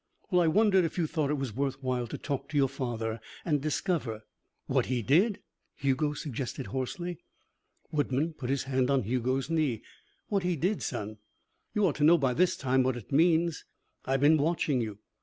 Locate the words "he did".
4.87-5.41, 10.41-10.81